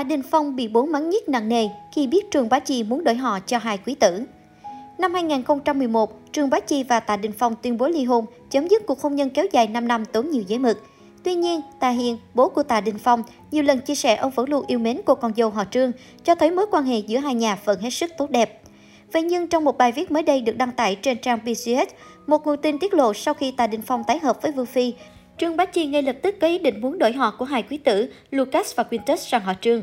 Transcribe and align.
Tạ 0.00 0.04
Đình 0.04 0.22
Phong 0.22 0.56
bị 0.56 0.68
bố 0.68 0.86
mắng 0.86 1.10
nhiếc 1.10 1.28
nặng 1.28 1.48
nề 1.48 1.68
khi 1.92 2.06
biết 2.06 2.30
Trương 2.30 2.48
Bá 2.48 2.58
Chi 2.58 2.82
muốn 2.82 3.04
đổi 3.04 3.14
họ 3.14 3.38
cho 3.40 3.58
hai 3.58 3.78
quý 3.86 3.94
tử. 3.94 4.22
Năm 4.98 5.14
2011, 5.14 6.18
Trương 6.32 6.50
Bá 6.50 6.60
Chi 6.60 6.82
và 6.82 7.00
Tạ 7.00 7.16
Đình 7.16 7.32
Phong 7.38 7.54
tuyên 7.62 7.78
bố 7.78 7.88
ly 7.88 8.04
hôn, 8.04 8.26
chấm 8.50 8.68
dứt 8.68 8.86
cuộc 8.86 9.00
hôn 9.00 9.16
nhân 9.16 9.30
kéo 9.30 9.46
dài 9.52 9.66
5 9.66 9.88
năm 9.88 10.04
tốn 10.04 10.30
nhiều 10.30 10.42
giấy 10.46 10.58
mực. 10.58 10.84
Tuy 11.22 11.34
nhiên, 11.34 11.60
Tạ 11.80 11.90
Hiền, 11.90 12.18
bố 12.34 12.48
của 12.48 12.62
Tạ 12.62 12.80
Đình 12.80 12.98
Phong, 12.98 13.22
nhiều 13.50 13.62
lần 13.62 13.80
chia 13.80 13.94
sẻ 13.94 14.16
ông 14.16 14.30
vẫn 14.30 14.48
luôn 14.48 14.64
yêu 14.66 14.78
mến 14.78 15.00
cô 15.04 15.14
con 15.14 15.32
dâu 15.36 15.50
họ 15.50 15.64
Trương, 15.70 15.92
cho 16.24 16.34
thấy 16.34 16.50
mối 16.50 16.66
quan 16.70 16.84
hệ 16.84 16.98
giữa 16.98 17.18
hai 17.18 17.34
nhà 17.34 17.58
vẫn 17.64 17.80
hết 17.80 17.90
sức 17.90 18.10
tốt 18.18 18.30
đẹp. 18.30 18.62
Vậy 19.12 19.22
nhưng 19.22 19.48
trong 19.48 19.64
một 19.64 19.78
bài 19.78 19.92
viết 19.92 20.10
mới 20.10 20.22
đây 20.22 20.40
được 20.40 20.56
đăng 20.56 20.72
tải 20.72 20.94
trên 20.94 21.18
trang 21.18 21.38
BCS, 21.44 21.94
một 22.26 22.46
nguồn 22.46 22.56
tin 22.62 22.78
tiết 22.78 22.94
lộ 22.94 23.14
sau 23.14 23.34
khi 23.34 23.50
Tạ 23.50 23.66
Đình 23.66 23.82
Phong 23.82 24.04
tái 24.04 24.18
hợp 24.18 24.42
với 24.42 24.52
Vương 24.52 24.66
Phi, 24.66 24.94
Trương 25.40 25.56
Bá 25.56 25.64
Chi 25.64 25.86
ngay 25.86 26.02
lập 26.02 26.16
tức 26.22 26.34
có 26.40 26.46
ý 26.46 26.58
định 26.58 26.80
muốn 26.80 26.98
đổi 26.98 27.12
họ 27.12 27.34
của 27.38 27.44
hai 27.44 27.62
quý 27.62 27.76
tử 27.76 28.12
Lucas 28.30 28.74
và 28.76 28.82
Quintus 28.82 29.28
sang 29.28 29.40
họ 29.40 29.52
Trương. 29.60 29.82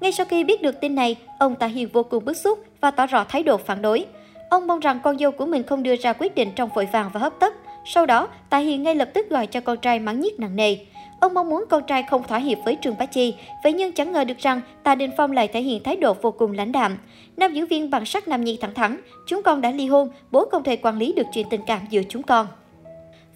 Ngay 0.00 0.12
sau 0.12 0.26
khi 0.26 0.44
biết 0.44 0.62
được 0.62 0.80
tin 0.80 0.94
này, 0.94 1.16
ông 1.38 1.54
Tạ 1.54 1.66
Hiền 1.66 1.88
vô 1.92 2.02
cùng 2.02 2.24
bức 2.24 2.36
xúc 2.36 2.64
và 2.80 2.90
tỏ 2.90 3.06
rõ 3.06 3.24
thái 3.24 3.42
độ 3.42 3.56
phản 3.56 3.82
đối. 3.82 4.04
Ông 4.50 4.66
mong 4.66 4.80
rằng 4.80 5.00
con 5.04 5.18
dâu 5.18 5.30
của 5.30 5.46
mình 5.46 5.62
không 5.62 5.82
đưa 5.82 5.96
ra 5.96 6.12
quyết 6.12 6.34
định 6.34 6.50
trong 6.56 6.70
vội 6.74 6.88
vàng 6.92 7.10
và 7.12 7.20
hấp 7.20 7.40
tấp. 7.40 7.52
Sau 7.84 8.06
đó, 8.06 8.28
Tạ 8.50 8.58
Hiền 8.58 8.82
ngay 8.82 8.94
lập 8.94 9.10
tức 9.14 9.30
gọi 9.30 9.46
cho 9.46 9.60
con 9.60 9.78
trai 9.78 9.98
mắng 9.98 10.20
nhiếc 10.20 10.40
nặng 10.40 10.56
nề. 10.56 10.76
Ông 11.20 11.34
mong 11.34 11.48
muốn 11.48 11.64
con 11.68 11.82
trai 11.86 12.02
không 12.02 12.22
thỏa 12.22 12.38
hiệp 12.38 12.58
với 12.64 12.76
Trương 12.82 12.98
Bá 12.98 13.06
Chi, 13.06 13.34
vậy 13.64 13.72
nhưng 13.72 13.92
chẳng 13.92 14.12
ngờ 14.12 14.24
được 14.24 14.38
rằng 14.38 14.60
Tạ 14.82 14.94
Đình 14.94 15.10
Phong 15.16 15.32
lại 15.32 15.48
thể 15.48 15.60
hiện 15.62 15.82
thái 15.82 15.96
độ 15.96 16.14
vô 16.22 16.30
cùng 16.30 16.52
lãnh 16.52 16.72
đạm. 16.72 16.98
Nam 17.36 17.52
diễn 17.52 17.66
viên 17.66 17.90
bằng 17.90 18.04
sắc 18.04 18.28
nam 18.28 18.44
nhi 18.44 18.58
thẳng 18.60 18.74
thắn, 18.74 19.00
chúng 19.26 19.42
con 19.42 19.60
đã 19.60 19.70
ly 19.70 19.86
hôn, 19.86 20.08
bố 20.30 20.48
không 20.50 20.62
thể 20.62 20.76
quản 20.76 20.98
lý 20.98 21.12
được 21.12 21.26
chuyện 21.34 21.46
tình 21.50 21.60
cảm 21.66 21.80
giữa 21.90 22.02
chúng 22.08 22.22
con. 22.22 22.46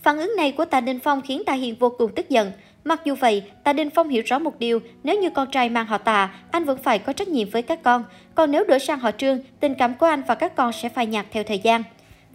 Phản 0.02 0.18
ứng 0.18 0.36
này 0.36 0.52
của 0.52 0.64
Tạ 0.64 0.80
Đình 0.80 0.98
Phong 1.00 1.20
khiến 1.20 1.42
Tạ 1.46 1.52
Hiền 1.52 1.74
vô 1.78 1.90
cùng 1.98 2.14
tức 2.14 2.28
giận. 2.28 2.52
Mặc 2.84 3.00
dù 3.04 3.14
vậy, 3.14 3.42
Tạ 3.64 3.72
Đình 3.72 3.90
Phong 3.90 4.09
hiểu 4.09 4.23
rõ 4.26 4.38
một 4.38 4.59
điều, 4.59 4.80
nếu 5.02 5.20
như 5.20 5.30
con 5.30 5.50
trai 5.50 5.68
mang 5.68 5.86
họ 5.86 5.98
Tạ, 5.98 6.34
anh 6.50 6.64
vẫn 6.64 6.78
phải 6.82 6.98
có 6.98 7.12
trách 7.12 7.28
nhiệm 7.28 7.50
với 7.50 7.62
các 7.62 7.82
con. 7.82 8.04
Còn 8.34 8.50
nếu 8.50 8.64
đổi 8.64 8.78
sang 8.78 8.98
họ 8.98 9.10
Trương, 9.10 9.38
tình 9.60 9.74
cảm 9.74 9.95
của 9.95 10.06
anh 10.06 10.23
và 10.26 10.34
các 10.34 10.56
con 10.56 10.73
sẽ 10.73 10.88
phai 10.88 11.06
nhạt 11.06 11.26
theo 11.30 11.45
thời 11.45 11.59
gian. 11.59 11.82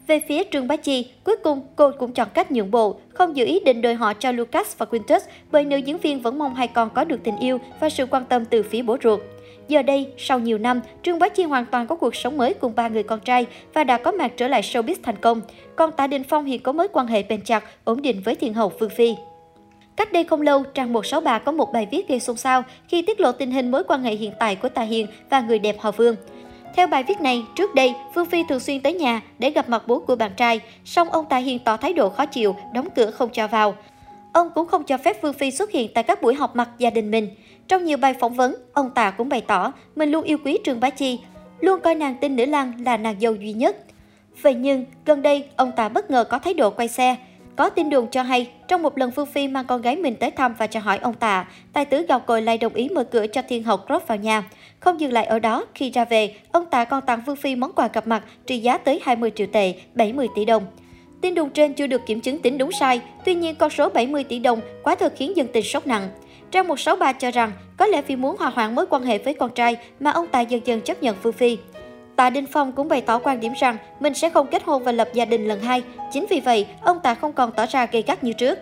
Về 0.08 0.19
phía 0.27 0.43
Trương 0.52 0.67
Bá 0.67 0.75
Chi, 0.75 1.08
cuối 1.23 1.36
cùng 1.43 1.61
cô 1.75 1.91
cũng 1.99 2.13
chọn 2.13 2.27
cách 2.33 2.52
nhượng 2.52 2.71
bộ, 2.71 2.99
không 3.13 3.36
dự 3.36 3.45
ý 3.45 3.59
định 3.59 3.81
đổi 3.81 3.93
họ 3.93 4.13
cho 4.13 4.31
Lucas 4.31 4.77
và 4.77 4.86
Quintus 4.86 5.23
bởi 5.52 5.66
nữ 5.66 5.77
diễn 5.77 5.97
viên 5.97 6.21
vẫn 6.21 6.39
mong 6.39 6.55
hai 6.55 6.67
con 6.67 6.89
có 6.89 7.03
được 7.03 7.19
tình 7.23 7.38
yêu 7.38 7.59
và 7.80 7.89
sự 7.89 8.05
quan 8.05 8.25
tâm 8.25 8.45
từ 8.45 8.63
phía 8.63 8.81
bố 8.81 8.97
ruột. 9.03 9.19
Giờ 9.67 9.81
đây, 9.81 10.08
sau 10.17 10.39
nhiều 10.39 10.58
năm, 10.58 10.81
Trương 11.03 11.19
Bá 11.19 11.30
Chi 11.30 11.44
hoàn 11.44 11.66
toàn 11.66 11.88
có 11.88 11.95
cuộc 11.95 12.16
sống 12.16 12.38
mới 12.38 12.53
cùng 12.53 12.75
ba 12.75 12.88
người 12.88 13.03
con 13.03 13.19
trai 13.19 13.45
và 13.73 13.83
đã 13.83 13.97
có 13.97 14.11
mặt 14.11 14.31
trở 14.38 14.47
lại 14.47 14.61
showbiz 14.61 14.95
thành 15.03 15.17
công. 15.17 15.41
Còn 15.75 15.91
Tạ 15.91 16.08
Đình 16.08 16.23
Phong 16.23 16.45
hiện 16.45 16.61
có 16.61 16.71
mối 16.71 16.88
quan 16.88 17.08
hệ 17.08 17.23
bền 17.23 17.41
chặt, 17.41 17.63
ổn 17.83 18.02
định 18.02 18.21
với 18.25 18.36
thiên 18.36 18.53
hậu 18.53 18.71
Phương 18.80 18.89
Phi. 18.89 19.16
Cách 19.95 20.13
đây 20.13 20.23
không 20.23 20.41
lâu, 20.41 20.63
trang 20.63 20.93
163 20.93 21.39
có 21.39 21.52
một 21.52 21.73
bài 21.73 21.88
viết 21.91 22.08
gây 22.08 22.19
xôn 22.19 22.38
xao 22.38 22.63
khi 22.88 23.02
tiết 23.02 23.19
lộ 23.19 23.31
tình 23.31 23.52
hình 23.52 23.71
mối 23.71 23.83
quan 23.83 24.03
hệ 24.03 24.16
hiện 24.16 24.31
tại 24.39 24.55
của 24.55 24.69
Tạ 24.69 24.81
Hiền 24.81 25.08
và 25.30 25.41
người 25.41 25.59
đẹp 25.59 25.75
họ 25.80 25.91
Vương. 25.91 26.16
Theo 26.75 26.88
bài 26.88 27.03
viết 27.03 27.21
này, 27.21 27.43
trước 27.55 27.75
đây, 27.75 27.93
Phương 28.16 28.25
Phi 28.25 28.43
thường 28.49 28.59
xuyên 28.59 28.81
tới 28.81 28.93
nhà 28.93 29.21
để 29.39 29.49
gặp 29.49 29.69
mặt 29.69 29.83
bố 29.88 29.99
của 29.99 30.16
bạn 30.16 30.31
trai, 30.38 30.59
song 30.86 31.09
ông 31.09 31.25
Tạ 31.25 31.38
Hiền 31.38 31.59
tỏ 31.59 31.77
thái 31.77 31.93
độ 31.93 32.09
khó 32.09 32.25
chịu, 32.25 32.55
đóng 32.73 32.88
cửa 32.95 33.11
không 33.11 33.30
cho 33.33 33.47
vào. 33.47 33.75
Ông 34.36 34.50
cũng 34.55 34.67
không 34.67 34.83
cho 34.83 34.97
phép 34.97 35.17
Phương 35.22 35.33
Phi 35.33 35.52
xuất 35.52 35.72
hiện 35.72 35.91
tại 35.94 36.03
các 36.03 36.22
buổi 36.22 36.36
họp 36.36 36.55
mặt 36.55 36.69
gia 36.78 36.89
đình 36.89 37.11
mình. 37.11 37.30
Trong 37.67 37.86
nhiều 37.86 37.97
bài 37.97 38.14
phỏng 38.14 38.33
vấn, 38.33 38.55
ông 38.73 38.89
Tạ 38.95 39.11
cũng 39.11 39.30
bày 39.30 39.42
tỏ 39.42 39.72
mình 39.95 40.11
luôn 40.11 40.23
yêu 40.23 40.38
quý 40.45 40.58
Trương 40.64 40.80
Bá 40.80 40.89
Chi, 40.89 41.19
luôn 41.59 41.81
coi 41.81 41.95
nàng 41.95 42.16
tinh 42.22 42.36
nữ 42.36 42.45
lang 42.45 42.73
là 42.86 42.97
nàng 42.97 43.19
dâu 43.19 43.36
duy 43.36 43.53
nhất. 43.53 43.77
Vậy 44.42 44.55
nhưng, 44.55 44.86
gần 45.05 45.22
đây, 45.22 45.45
ông 45.55 45.72
Tạ 45.75 45.89
bất 45.89 46.11
ngờ 46.11 46.23
có 46.23 46.39
thái 46.39 46.53
độ 46.53 46.69
quay 46.69 46.88
xe. 46.88 47.16
Có 47.55 47.69
tin 47.69 47.89
đồn 47.89 48.08
cho 48.11 48.22
hay, 48.22 48.50
trong 48.67 48.81
một 48.81 48.97
lần 48.97 49.11
Phương 49.11 49.25
Phi 49.25 49.47
mang 49.47 49.66
con 49.66 49.81
gái 49.81 49.95
mình 49.95 50.16
tới 50.16 50.31
thăm 50.31 50.55
và 50.58 50.67
chào 50.67 50.83
hỏi 50.83 50.97
ông 50.97 51.14
Tạ, 51.14 51.45
tài 51.73 51.86
tử 51.86 52.05
gào 52.09 52.20
còi 52.20 52.42
lại 52.42 52.58
đồng 52.58 52.73
ý 52.73 52.89
mở 52.89 53.03
cửa 53.03 53.27
cho 53.27 53.42
thiên 53.49 53.64
hậu 53.64 53.77
Crop 53.77 54.08
vào 54.08 54.17
nhà. 54.17 54.44
Không 54.80 54.99
dừng 54.99 55.14
lại 55.14 55.25
ở 55.25 55.39
đó, 55.39 55.66
khi 55.75 55.92
ra 55.92 56.05
về, 56.05 56.36
ông 56.52 56.66
Tạ 56.66 56.86
còn 56.86 57.02
tặng 57.05 57.22
Phương 57.25 57.36
Phi 57.36 57.55
món 57.55 57.73
quà 57.73 57.88
gặp 57.94 58.08
mặt 58.08 58.23
trị 58.47 58.59
giá 58.59 58.77
tới 58.77 58.99
20 59.03 59.31
triệu 59.36 59.47
tệ, 59.47 59.73
70 59.94 60.27
tỷ 60.36 60.45
đồng. 60.45 60.66
Tin 61.25 61.35
đồn 61.35 61.49
trên 61.49 61.73
chưa 61.73 61.87
được 61.87 62.05
kiểm 62.05 62.21
chứng 62.21 62.39
tính 62.39 62.58
đúng 62.58 62.71
sai, 62.71 63.02
tuy 63.25 63.36
nhiên 63.36 63.55
con 63.55 63.69
số 63.69 63.89
70 63.89 64.23
tỷ 64.23 64.39
đồng 64.39 64.59
quá 64.83 64.95
thật 64.95 65.13
khiến 65.17 65.37
dân 65.37 65.47
tình 65.53 65.63
sốc 65.63 65.87
nặng. 65.87 66.09
Trang 66.52 66.67
163 66.67 67.13
cho 67.13 67.31
rằng 67.31 67.52
có 67.77 67.86
lẽ 67.86 68.02
vì 68.02 68.15
muốn 68.15 68.36
hòa 68.39 68.49
hoãn 68.49 68.75
mối 68.75 68.86
quan 68.89 69.03
hệ 69.03 69.17
với 69.17 69.33
con 69.33 69.52
trai 69.52 69.77
mà 69.99 70.11
ông 70.11 70.27
Tài 70.27 70.45
dần 70.45 70.61
dần 70.65 70.81
chấp 70.81 71.03
nhận 71.03 71.15
Phương 71.21 71.33
Phi. 71.33 71.58
Tạ 72.15 72.30
Đình 72.30 72.45
Phong 72.52 72.71
cũng 72.71 72.87
bày 72.87 73.02
tỏ 73.02 73.19
quan 73.19 73.39
điểm 73.39 73.53
rằng 73.59 73.77
mình 73.99 74.14
sẽ 74.14 74.30
không 74.30 74.47
kết 74.47 74.64
hôn 74.64 74.83
và 74.83 74.91
lập 74.91 75.09
gia 75.14 75.25
đình 75.25 75.47
lần 75.47 75.59
hai. 75.59 75.83
Chính 76.14 76.25
vì 76.30 76.39
vậy, 76.39 76.67
ông 76.81 76.99
Tạ 77.03 77.14
không 77.15 77.33
còn 77.33 77.52
tỏ 77.52 77.65
ra 77.65 77.85
gây 77.85 78.03
gắt 78.08 78.23
như 78.23 78.33
trước. 78.33 78.59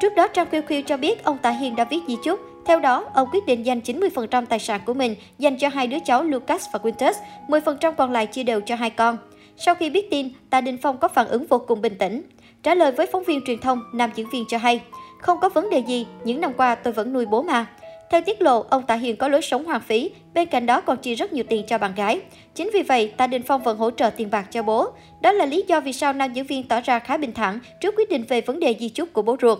Trước 0.00 0.14
đó, 0.16 0.28
Trang 0.28 0.46
Khiêu 0.50 0.62
Khiêu 0.62 0.82
cho 0.82 0.96
biết 0.96 1.24
ông 1.24 1.38
Tạ 1.38 1.50
Hiền 1.50 1.76
đã 1.76 1.84
viết 1.84 2.00
di 2.08 2.16
chúc. 2.24 2.40
Theo 2.66 2.80
đó, 2.80 3.04
ông 3.14 3.28
quyết 3.32 3.46
định 3.46 3.66
dành 3.66 3.80
90% 3.80 4.46
tài 4.46 4.58
sản 4.58 4.80
của 4.86 4.94
mình 4.94 5.14
dành 5.38 5.58
cho 5.58 5.68
hai 5.68 5.86
đứa 5.86 5.98
cháu 6.04 6.22
Lucas 6.22 6.66
và 6.72 6.78
Quintus, 6.78 7.16
10% 7.48 7.92
còn 7.92 8.12
lại 8.12 8.26
chia 8.26 8.42
đều 8.42 8.60
cho 8.60 8.74
hai 8.74 8.90
con. 8.90 9.16
Sau 9.58 9.74
khi 9.74 9.90
biết 9.90 10.10
tin, 10.10 10.28
Tạ 10.50 10.60
Đình 10.60 10.78
Phong 10.82 10.98
có 10.98 11.08
phản 11.08 11.28
ứng 11.28 11.46
vô 11.46 11.58
cùng 11.58 11.82
bình 11.82 11.94
tĩnh. 11.98 12.22
Trả 12.62 12.74
lời 12.74 12.92
với 12.92 13.06
phóng 13.12 13.24
viên 13.24 13.40
truyền 13.46 13.58
thông, 13.58 13.80
nam 13.94 14.10
diễn 14.14 14.30
viên 14.30 14.44
cho 14.48 14.58
hay, 14.58 14.80
không 15.20 15.38
có 15.40 15.48
vấn 15.48 15.70
đề 15.70 15.78
gì, 15.78 16.06
những 16.24 16.40
năm 16.40 16.52
qua 16.56 16.74
tôi 16.74 16.92
vẫn 16.92 17.12
nuôi 17.12 17.26
bố 17.26 17.42
mà. 17.42 17.66
Theo 18.10 18.20
tiết 18.20 18.42
lộ, 18.42 18.60
ông 18.70 18.82
Tạ 18.86 18.94
Hiền 18.94 19.16
có 19.16 19.28
lối 19.28 19.42
sống 19.42 19.64
hoàng 19.64 19.80
phí, 19.80 20.10
bên 20.34 20.48
cạnh 20.48 20.66
đó 20.66 20.80
còn 20.80 20.96
chi 20.98 21.14
rất 21.14 21.32
nhiều 21.32 21.44
tiền 21.48 21.64
cho 21.66 21.78
bạn 21.78 21.94
gái. 21.94 22.20
Chính 22.54 22.70
vì 22.74 22.82
vậy, 22.82 23.12
Tạ 23.16 23.26
Đình 23.26 23.42
Phong 23.42 23.62
vẫn 23.62 23.78
hỗ 23.78 23.90
trợ 23.90 24.10
tiền 24.10 24.30
bạc 24.30 24.46
cho 24.50 24.62
bố. 24.62 24.86
Đó 25.22 25.32
là 25.32 25.46
lý 25.46 25.64
do 25.68 25.80
vì 25.80 25.92
sao 25.92 26.12
nam 26.12 26.32
diễn 26.32 26.44
viên 26.44 26.68
tỏ 26.68 26.80
ra 26.80 26.98
khá 26.98 27.16
bình 27.16 27.32
thản 27.32 27.58
trước 27.80 27.94
quyết 27.96 28.08
định 28.08 28.24
về 28.28 28.40
vấn 28.40 28.60
đề 28.60 28.76
di 28.80 28.88
chúc 28.88 29.12
của 29.12 29.22
bố 29.22 29.36
ruột. 29.42 29.58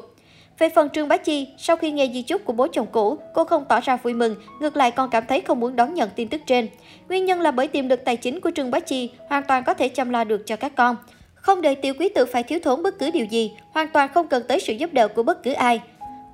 Về 0.59 0.69
phần 0.69 0.91
Trương 0.91 1.09
Bá 1.09 1.17
Chi, 1.17 1.49
sau 1.59 1.77
khi 1.77 1.91
nghe 1.91 2.11
di 2.15 2.23
chúc 2.23 2.45
của 2.45 2.53
bố 2.53 2.67
chồng 2.73 2.87
cũ, 2.93 3.19
cô 3.35 3.45
không 3.45 3.65
tỏ 3.69 3.81
ra 3.81 3.97
vui 3.97 4.15
mừng, 4.15 4.37
ngược 4.61 4.77
lại 4.77 4.91
còn 4.91 5.11
cảm 5.11 5.25
thấy 5.29 5.41
không 5.41 5.61
muốn 5.61 5.77
đón 5.77 5.95
nhận 5.95 6.11
tin 6.17 6.29
tức 6.29 6.41
trên. 6.47 6.69
Nguyên 7.09 7.25
nhân 7.25 7.41
là 7.41 7.51
bởi 7.51 7.69
tiềm 7.69 7.89
lực 7.89 8.05
tài 8.05 8.17
chính 8.17 8.41
của 8.41 8.51
Trương 8.51 8.71
Bá 8.71 8.81
Chi 8.81 9.11
hoàn 9.29 9.43
toàn 9.43 9.65
có 9.65 9.75
thể 9.75 9.89
chăm 9.89 10.11
lo 10.11 10.25
được 10.25 10.47
cho 10.47 10.57
các 10.57 10.73
con. 10.77 10.97
Không 11.35 11.63
để 11.63 11.75
tiểu 11.75 11.95
quý 11.99 12.09
tử 12.09 12.25
phải 12.25 12.43
thiếu 12.43 12.59
thốn 12.63 12.83
bất 12.83 12.99
cứ 12.99 13.11
điều 13.11 13.25
gì, 13.25 13.53
hoàn 13.73 13.89
toàn 13.89 14.09
không 14.15 14.29
cần 14.29 14.43
tới 14.49 14.61
sự 14.61 14.73
giúp 14.73 14.93
đỡ 14.93 15.09
của 15.09 15.23
bất 15.23 15.43
cứ 15.43 15.53
ai. 15.53 15.81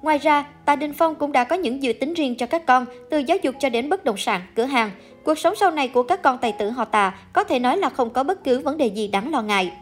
Ngoài 0.02 0.18
ra, 0.18 0.44
Tạ 0.64 0.76
Đình 0.76 0.92
Phong 0.92 1.14
cũng 1.14 1.32
đã 1.32 1.44
có 1.44 1.56
những 1.56 1.82
dự 1.82 1.92
tính 1.92 2.14
riêng 2.14 2.34
cho 2.36 2.46
các 2.46 2.66
con, 2.66 2.86
từ 3.10 3.18
giáo 3.18 3.38
dục 3.42 3.54
cho 3.58 3.68
đến 3.68 3.88
bất 3.88 4.04
động 4.04 4.16
sản, 4.16 4.40
cửa 4.56 4.64
hàng. 4.64 4.90
Cuộc 5.24 5.38
sống 5.38 5.54
sau 5.56 5.70
này 5.70 5.88
của 5.88 6.02
các 6.02 6.22
con 6.22 6.38
tài 6.38 6.52
tử 6.52 6.70
họ 6.70 6.84
Tạ 6.84 7.14
có 7.32 7.44
thể 7.44 7.58
nói 7.58 7.76
là 7.76 7.88
không 7.88 8.10
có 8.10 8.22
bất 8.22 8.44
cứ 8.44 8.60
vấn 8.60 8.78
đề 8.78 8.86
gì 8.86 9.08
đáng 9.08 9.32
lo 9.32 9.42
ngại. 9.42 9.72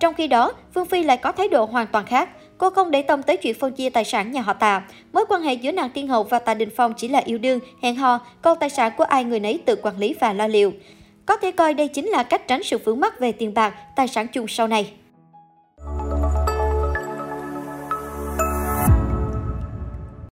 Trong 0.00 0.14
khi 0.14 0.26
đó, 0.26 0.52
Phương 0.74 0.86
Phi 0.86 1.02
lại 1.02 1.16
có 1.16 1.32
thái 1.32 1.48
độ 1.48 1.64
hoàn 1.64 1.86
toàn 1.86 2.06
khác. 2.06 2.28
Cô 2.60 2.70
không 2.70 2.90
để 2.90 3.02
tâm 3.02 3.22
tới 3.22 3.36
chuyện 3.36 3.54
phân 3.58 3.72
chia 3.72 3.90
tài 3.90 4.04
sản 4.04 4.32
nhà 4.32 4.40
họ 4.40 4.52
Tạ. 4.52 4.82
Mối 5.12 5.24
quan 5.28 5.42
hệ 5.42 5.54
giữa 5.54 5.72
nàng 5.72 5.90
Tiên 5.90 6.08
Hậu 6.08 6.22
và 6.22 6.38
Tạ 6.38 6.54
Đình 6.54 6.68
Phong 6.76 6.94
chỉ 6.96 7.08
là 7.08 7.22
yêu 7.24 7.38
đương, 7.38 7.60
hẹn 7.82 7.96
hò, 7.96 8.20
còn 8.42 8.58
tài 8.58 8.70
sản 8.70 8.92
của 8.96 9.04
ai 9.04 9.24
người 9.24 9.40
nấy 9.40 9.58
tự 9.64 9.76
quản 9.76 9.98
lý 9.98 10.14
và 10.20 10.32
lo 10.32 10.46
liệu. 10.46 10.72
Có 11.26 11.36
thể 11.36 11.50
coi 11.50 11.74
đây 11.74 11.88
chính 11.88 12.06
là 12.06 12.22
cách 12.22 12.48
tránh 12.48 12.62
sự 12.62 12.78
vướng 12.78 13.00
mắc 13.00 13.20
về 13.20 13.32
tiền 13.32 13.54
bạc, 13.54 13.74
tài 13.96 14.08
sản 14.08 14.26
chung 14.32 14.48
sau 14.48 14.68
này. 14.68 14.92